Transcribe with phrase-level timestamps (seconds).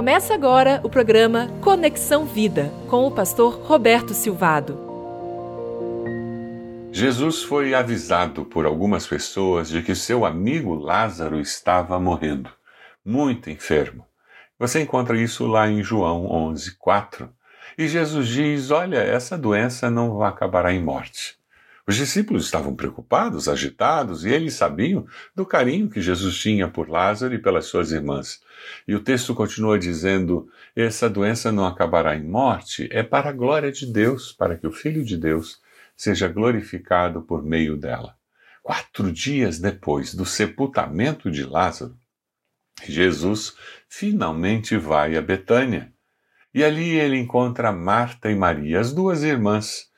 [0.00, 4.80] Começa agora o programa Conexão Vida com o pastor Roberto Silvado.
[6.90, 12.48] Jesus foi avisado por algumas pessoas de que seu amigo Lázaro estava morrendo,
[13.04, 14.06] muito enfermo.
[14.58, 17.28] Você encontra isso lá em João 11, 4.
[17.76, 21.38] E Jesus diz: Olha, essa doença não acabará em morte.
[21.90, 27.34] Os discípulos estavam preocupados, agitados, e eles sabiam do carinho que Jesus tinha por Lázaro
[27.34, 28.40] e pelas suas irmãs.
[28.86, 33.72] E o texto continua dizendo: essa doença não acabará em morte, é para a glória
[33.72, 35.60] de Deus, para que o Filho de Deus
[35.96, 38.14] seja glorificado por meio dela.
[38.62, 41.96] Quatro dias depois do sepultamento de Lázaro,
[42.84, 43.56] Jesus
[43.88, 45.92] finalmente vai a Betânia.
[46.54, 49.89] E ali ele encontra Marta e Maria, as duas irmãs.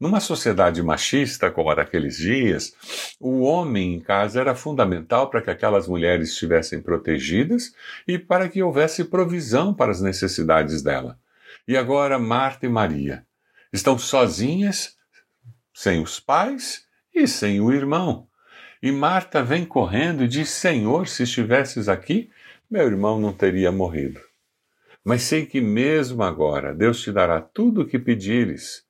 [0.00, 2.74] Numa sociedade machista como a daqueles dias,
[3.20, 7.74] o homem em casa era fundamental para que aquelas mulheres estivessem protegidas
[8.08, 11.18] e para que houvesse provisão para as necessidades dela.
[11.68, 13.26] E agora Marta e Maria
[13.70, 14.96] estão sozinhas,
[15.74, 18.26] sem os pais e sem o irmão.
[18.82, 22.30] E Marta vem correndo e diz: Senhor, se estivesses aqui,
[22.70, 24.20] meu irmão não teria morrido.
[25.04, 28.88] Mas sei que mesmo agora Deus te dará tudo o que pedires.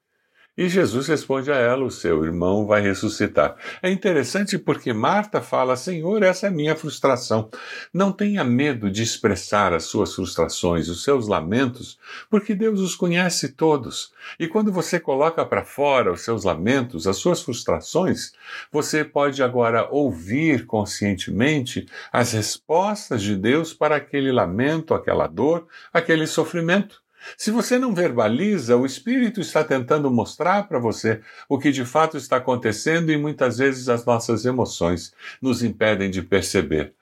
[0.61, 3.57] E Jesus responde a ela: O seu irmão vai ressuscitar.
[3.83, 7.49] É interessante porque Marta fala: Senhor, essa é minha frustração.
[7.95, 13.55] Não tenha medo de expressar as suas frustrações, os seus lamentos, porque Deus os conhece
[13.55, 14.13] todos.
[14.39, 18.33] E quando você coloca para fora os seus lamentos, as suas frustrações,
[18.71, 26.27] você pode agora ouvir conscientemente as respostas de Deus para aquele lamento, aquela dor, aquele
[26.27, 27.01] sofrimento.
[27.37, 32.17] Se você não verbaliza, o Espírito está tentando mostrar para você o que de fato
[32.17, 36.95] está acontecendo e muitas vezes as nossas emoções nos impedem de perceber.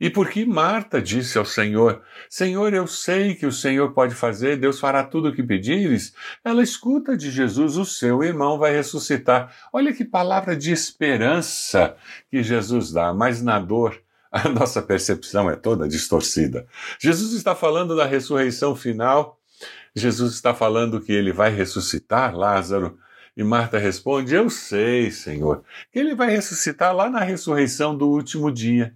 [0.00, 4.56] E por que Marta disse ao Senhor: Senhor, eu sei que o Senhor pode fazer,
[4.56, 6.14] Deus fará tudo o que pedires?
[6.42, 9.54] Ela escuta de Jesus: o seu irmão vai ressuscitar.
[9.70, 11.96] Olha que palavra de esperança
[12.30, 14.00] que Jesus dá, mas na dor.
[14.32, 16.66] A nossa percepção é toda distorcida.
[17.00, 19.39] Jesus está falando da ressurreição final
[19.94, 22.98] Jesus está falando que ele vai ressuscitar Lázaro.
[23.36, 25.62] E Marta responde: Eu sei, Senhor,
[25.92, 28.94] que ele vai ressuscitar lá na ressurreição do último dia.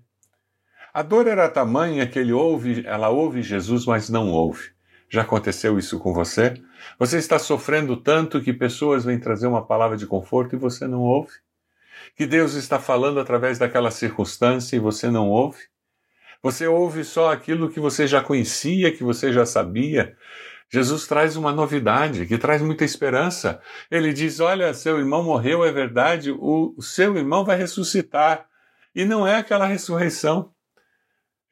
[0.92, 4.72] A dor era tamanha que ele ouve, ela ouve Jesus, mas não ouve.
[5.08, 6.54] Já aconteceu isso com você?
[6.98, 11.00] Você está sofrendo tanto que pessoas vêm trazer uma palavra de conforto e você não
[11.00, 11.32] ouve?
[12.16, 15.58] Que Deus está falando através daquela circunstância e você não ouve?
[16.42, 20.16] Você ouve só aquilo que você já conhecia, que você já sabia.
[20.74, 23.60] Jesus traz uma novidade que traz muita esperança.
[23.88, 28.44] Ele diz: Olha, seu irmão morreu, é verdade, o seu irmão vai ressuscitar.
[28.92, 30.50] E não é aquela ressurreição.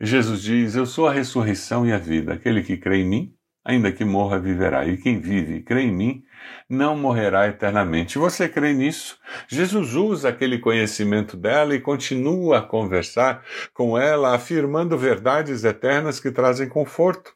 [0.00, 2.34] Jesus diz: Eu sou a ressurreição e a vida.
[2.34, 3.34] Aquele que crê em mim,
[3.64, 4.84] ainda que morra, viverá.
[4.88, 6.24] E quem vive e crê em mim,
[6.68, 8.18] não morrerá eternamente.
[8.18, 9.20] Você crê nisso?
[9.46, 16.32] Jesus usa aquele conhecimento dela e continua a conversar com ela, afirmando verdades eternas que
[16.32, 17.32] trazem conforto.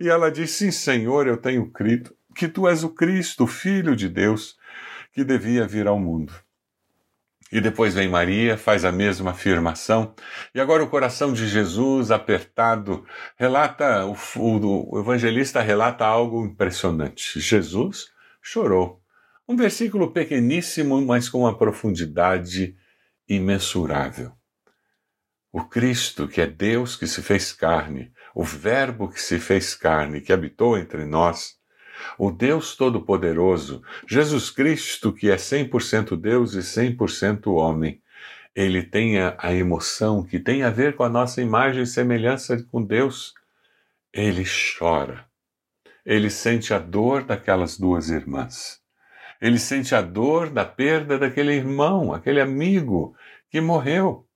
[0.00, 4.08] E ela diz: Sim, Senhor, eu tenho crido que tu és o Cristo, Filho de
[4.08, 4.56] Deus,
[5.12, 6.32] que devia vir ao mundo.
[7.50, 10.14] E depois vem Maria, faz a mesma afirmação.
[10.54, 13.06] E agora o coração de Jesus, apertado,
[13.36, 17.40] relata, o, o, o evangelista relata algo impressionante.
[17.40, 18.08] Jesus
[18.42, 19.02] chorou.
[19.48, 22.76] Um versículo pequeníssimo, mas com uma profundidade
[23.26, 24.32] imensurável.
[25.50, 30.20] O Cristo, que é Deus que se fez carne, o Verbo que se fez carne,
[30.20, 31.56] que habitou entre nós,
[32.16, 38.00] o Deus Todo-Poderoso, Jesus Cristo, que é 100% Deus e 100% homem,
[38.54, 42.80] ele tem a emoção que tem a ver com a nossa imagem e semelhança com
[42.80, 43.34] Deus.
[44.12, 44.44] Ele
[44.78, 45.26] chora.
[46.06, 48.78] Ele sente a dor daquelas duas irmãs.
[49.40, 53.16] Ele sente a dor da perda daquele irmão, aquele amigo
[53.50, 54.28] que morreu.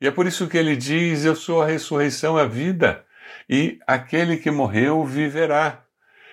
[0.00, 3.06] E é por isso que ele diz: Eu sou a ressurreição e a vida
[3.48, 5.84] e aquele que morreu viverá.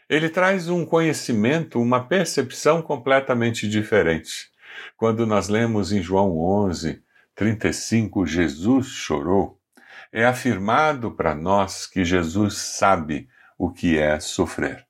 [0.09, 4.49] Ele traz um conhecimento, uma percepção completamente diferente.
[4.97, 7.01] Quando nós lemos em João 11,
[7.33, 9.59] 35, Jesus chorou,
[10.11, 13.27] é afirmado para nós que Jesus sabe
[13.57, 14.85] o que é sofrer.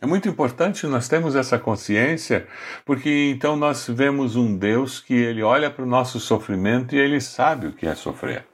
[0.00, 2.46] É muito importante nós termos essa consciência,
[2.84, 7.20] porque então nós vemos um Deus que ele olha para o nosso sofrimento e ele
[7.20, 8.46] sabe o que é sofrer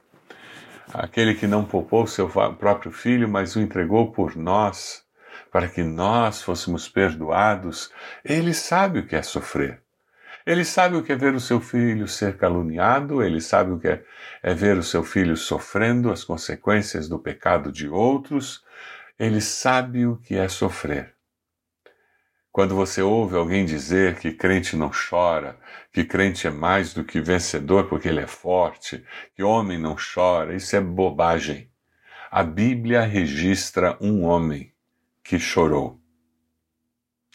[0.93, 5.03] aquele que não poupou seu próprio filho, mas o entregou por nós,
[5.51, 7.91] para que nós fôssemos perdoados,
[8.23, 9.81] ele sabe o que é sofrer.
[10.45, 13.87] Ele sabe o que é ver o seu filho ser caluniado, ele sabe o que
[13.87, 14.03] é,
[14.41, 18.63] é ver o seu filho sofrendo as consequências do pecado de outros,
[19.19, 21.13] ele sabe o que é sofrer.
[22.51, 25.57] Quando você ouve alguém dizer que crente não chora,
[25.93, 30.53] que crente é mais do que vencedor porque ele é forte, que homem não chora,
[30.53, 31.71] isso é bobagem.
[32.29, 34.73] A Bíblia registra um homem
[35.23, 36.01] que chorou.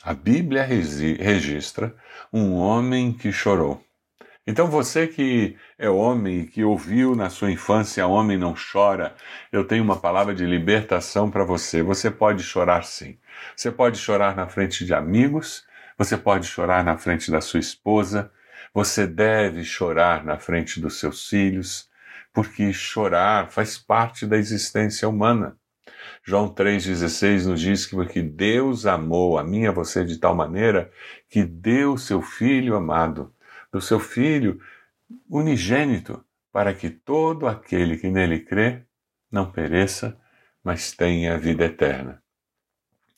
[0.02, 1.96] A Bíblia registra
[2.30, 3.85] um homem que chorou.
[4.46, 9.14] Então você que é homem e que ouviu na sua infância homem não chora,
[9.50, 11.82] eu tenho uma palavra de libertação para você.
[11.82, 13.19] Você pode chorar sim.
[13.56, 15.64] Você pode chorar na frente de amigos,
[15.98, 18.31] você pode chorar na frente da sua esposa,
[18.72, 21.88] você deve chorar na frente dos seus filhos,
[22.32, 25.56] porque chorar faz parte da existência humana.
[26.22, 30.34] João 3,16 nos diz que porque Deus amou a mim e a você de tal
[30.34, 30.90] maneira
[31.28, 33.32] que deu seu Filho amado,
[33.76, 34.58] do seu Filho
[35.28, 38.84] unigênito, para que todo aquele que nele crê
[39.31, 40.19] não pereça,
[40.64, 42.23] mas tenha a vida eterna.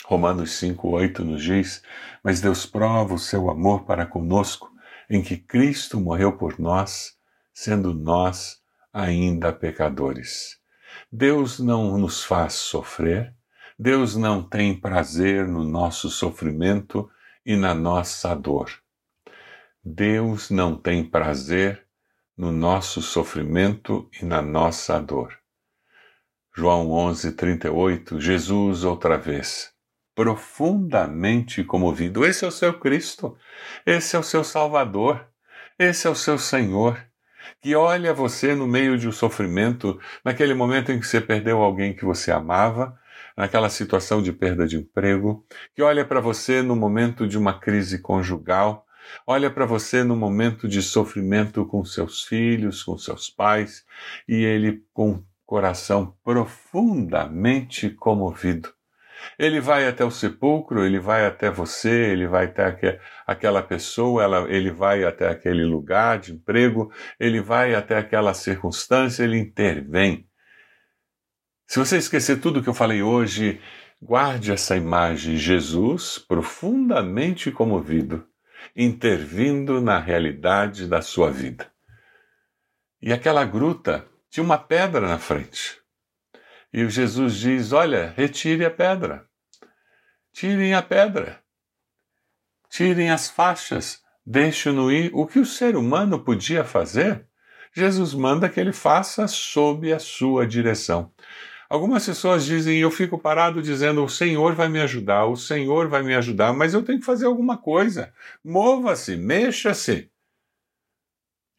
[0.05, 1.81] Romanos 5,8 nos diz:
[2.25, 4.69] Mas Deus prova o seu amor para conosco,
[5.09, 7.17] em que Cristo morreu por nós,
[7.55, 8.61] sendo nós
[8.93, 10.59] ainda pecadores.
[11.11, 13.33] Deus não nos faz sofrer,
[13.79, 17.09] Deus não tem prazer no nosso sofrimento
[17.47, 18.69] e na nossa dor.
[19.85, 21.87] Deus não tem prazer
[22.37, 25.37] no nosso sofrimento e na nossa dor.
[26.55, 29.73] João 11, 38, Jesus outra vez,
[30.15, 32.25] profundamente comovido.
[32.25, 33.37] Esse é o seu Cristo,
[33.87, 35.27] esse é o seu Salvador,
[35.79, 37.09] esse é o seu Senhor
[37.61, 41.95] que olha você no meio de um sofrimento, naquele momento em que você perdeu alguém
[41.95, 42.99] que você amava,
[43.37, 48.01] naquela situação de perda de emprego, que olha para você no momento de uma crise
[48.01, 48.85] conjugal,
[49.27, 53.85] olha para você no momento de sofrimento com seus filhos, com seus pais,
[54.29, 58.73] e ele com coração profundamente comovido
[59.39, 64.51] ele vai até o sepulcro, ele vai até você, ele vai até aquela pessoa, ela,
[64.51, 70.27] ele vai até aquele lugar de emprego, ele vai até aquela circunstância, ele intervém.
[71.67, 73.61] Se você esquecer tudo que eu falei hoje,
[74.01, 78.27] guarde essa imagem: Jesus profundamente comovido,
[78.75, 81.71] intervindo na realidade da sua vida.
[83.01, 85.79] E aquela gruta tinha uma pedra na frente.
[86.73, 89.27] E o Jesus diz: Olha, retire a pedra.
[90.33, 91.43] Tirem a pedra.
[92.69, 94.03] Tirem as faixas.
[94.25, 95.11] Deixe-no ir.
[95.15, 97.27] O que o ser humano podia fazer,
[97.73, 101.13] Jesus manda que ele faça sob a sua direção.
[101.69, 106.03] Algumas pessoas dizem, eu fico parado dizendo, o Senhor vai me ajudar, o Senhor vai
[106.03, 108.13] me ajudar, mas eu tenho que fazer alguma coisa.
[108.43, 110.11] Mova-se, mexa-se.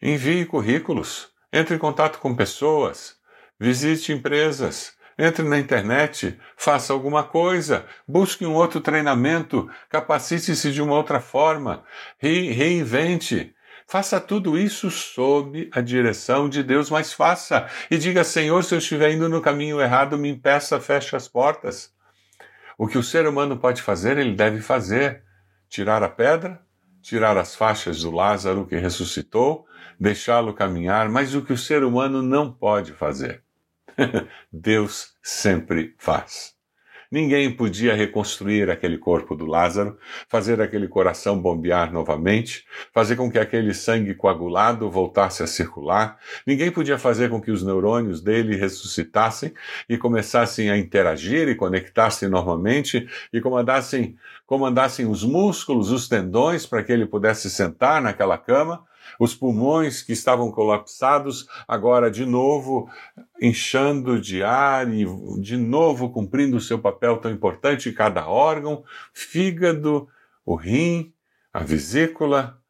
[0.02, 3.18] Envie currículos, entre em contato com pessoas,
[3.60, 10.96] visite empresas, entre na internet, faça alguma coisa, busque um outro treinamento, capacite-se de uma
[10.96, 11.84] outra forma,
[12.18, 13.54] re reinvente.
[13.90, 17.68] Faça tudo isso sob a direção de Deus, mas faça.
[17.90, 21.92] E diga, Senhor, se eu estiver indo no caminho errado, me impeça, feche as portas.
[22.78, 25.24] O que o ser humano pode fazer, ele deve fazer.
[25.68, 26.62] Tirar a pedra,
[27.02, 29.66] tirar as faixas do Lázaro que ressuscitou,
[30.00, 33.44] deixá-lo caminhar, mas o que o ser humano não pode fazer
[34.54, 36.59] Deus sempre faz.
[37.12, 39.98] Ninguém podia reconstruir aquele corpo do Lázaro,
[40.28, 46.20] fazer aquele coração bombear novamente, fazer com que aquele sangue coagulado voltasse a circular.
[46.46, 49.52] Ninguém podia fazer com que os neurônios dele ressuscitassem
[49.90, 56.84] e começassem a interagir e conectassem normalmente e comandassem, comandassem os músculos, os tendões para
[56.84, 58.88] que ele pudesse sentar naquela cama
[59.20, 62.90] os pulmões que estavam colapsados, agora de novo
[63.42, 65.06] inchando de ar e
[65.42, 70.08] de novo cumprindo o seu papel tão importante cada órgão, fígado,
[70.46, 71.14] o rim,
[71.54, 72.62] a vesícula,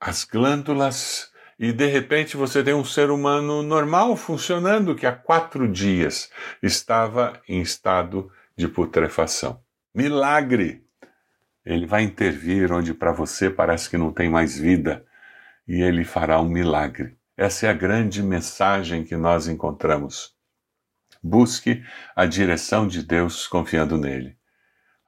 [0.00, 5.66] as glândulas, e de repente você tem um ser humano normal funcionando que há quatro
[5.70, 6.30] dias
[6.62, 9.60] estava em estado de putrefação.
[9.94, 10.85] Milagre!
[11.66, 15.04] Ele vai intervir onde para você parece que não tem mais vida
[15.66, 17.18] e ele fará um milagre.
[17.36, 20.32] Essa é a grande mensagem que nós encontramos.
[21.20, 24.38] Busque a direção de Deus confiando nele.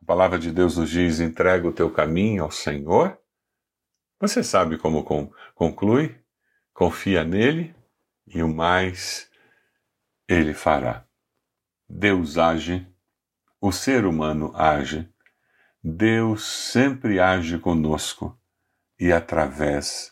[0.03, 3.17] A palavra de Deus nos diz: entrega o teu caminho ao Senhor.
[4.19, 5.05] Você sabe como
[5.55, 6.21] conclui?
[6.75, 7.73] Confia nele
[8.27, 9.31] e o mais
[10.27, 11.07] ele fará.
[11.89, 12.85] Deus age,
[13.61, 15.09] o ser humano age,
[15.83, 18.37] Deus sempre age conosco,
[18.99, 20.11] e através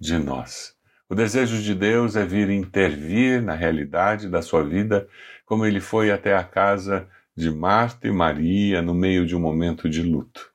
[0.00, 0.74] de nós.
[1.06, 5.06] O desejo de Deus é vir intervir na realidade da sua vida,
[5.44, 9.86] como ele foi até a casa de Marta e Maria no meio de um momento
[9.86, 10.50] de luto.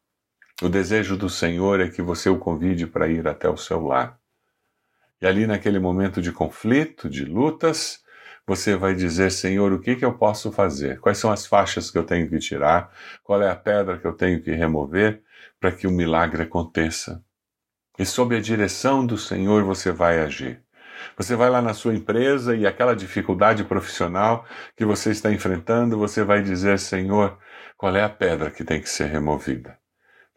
[0.59, 4.19] O desejo do Senhor é que você o convide para ir até o seu lar.
[5.21, 8.03] E ali, naquele momento de conflito, de lutas,
[8.47, 10.99] você vai dizer: Senhor, o que, que eu posso fazer?
[11.01, 12.91] Quais são as faixas que eu tenho que tirar?
[13.23, 15.21] Qual é a pedra que eu tenho que remover
[15.59, 17.21] para que o milagre aconteça?
[17.99, 20.63] E sob a direção do Senhor você vai agir.
[21.17, 26.23] Você vai lá na sua empresa e aquela dificuldade profissional que você está enfrentando, você
[26.23, 27.37] vai dizer: Senhor,
[27.75, 29.77] qual é a pedra que tem que ser removida?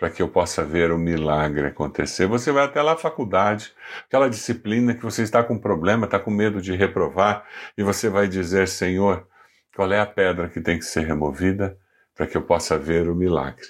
[0.00, 2.26] Para que eu possa ver o milagre acontecer.
[2.26, 3.72] Você vai até lá à faculdade,
[4.06, 8.26] aquela disciplina que você está com problema, está com medo de reprovar, e você vai
[8.26, 9.28] dizer: Senhor,
[9.76, 11.78] qual é a pedra que tem que ser removida
[12.14, 13.66] para que eu possa ver o milagre?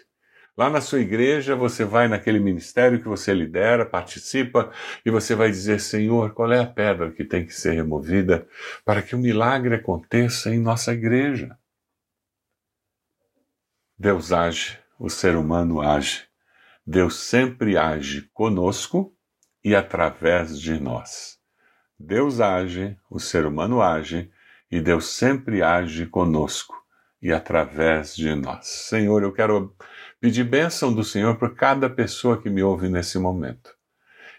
[0.57, 4.71] Lá na sua igreja, você vai naquele ministério que você lidera, participa,
[5.05, 8.47] e você vai dizer: Senhor, qual é a pedra que tem que ser removida
[8.85, 11.57] para que o milagre aconteça em nossa igreja?
[13.99, 16.25] Deus age, o ser humano age.
[16.87, 19.17] Deus sempre age conosco
[19.65, 21.39] e através de nós.
[21.99, 24.31] Deus age, o ser humano age,
[24.71, 26.75] e Deus sempre age conosco
[27.21, 28.67] e através de nós.
[28.67, 29.75] Senhor, eu quero
[30.21, 33.75] pedir bênção do Senhor por cada pessoa que me ouve nesse momento.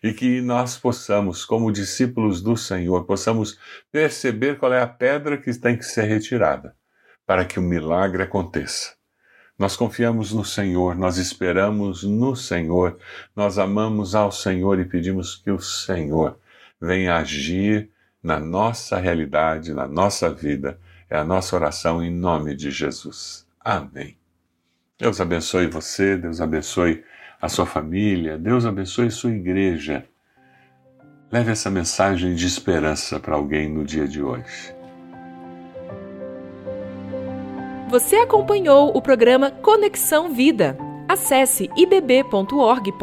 [0.04, 3.60] E que nós possamos, como discípulos do Senhor, possamos
[3.92, 6.76] perceber qual é a pedra que tem que ser retirada
[7.26, 9.01] para que o milagre aconteça.
[9.62, 12.98] Nós confiamos no Senhor, nós esperamos no Senhor,
[13.36, 16.40] nós amamos ao Senhor e pedimos que o Senhor
[16.82, 17.88] venha agir
[18.24, 20.80] na nossa realidade, na nossa vida.
[21.08, 23.46] É a nossa oração em nome de Jesus.
[23.60, 24.18] Amém.
[24.98, 27.04] Deus abençoe você, Deus abençoe
[27.40, 30.04] a sua família, Deus abençoe sua igreja.
[31.32, 34.81] Leve essa mensagem de esperança para alguém no dia de hoje.
[37.92, 40.78] Você acompanhou o programa Conexão Vida.
[41.10, 42.96] Acesse ibb.org.br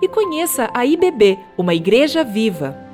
[0.00, 2.87] e conheça a IBB, uma igreja viva.